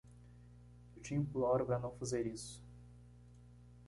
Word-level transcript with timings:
Eu 0.95 1.01
te 1.03 1.13
imploro 1.13 1.63
para 1.63 1.77
não 1.77 1.91
fazer 1.95 2.25
isso. 2.25 2.63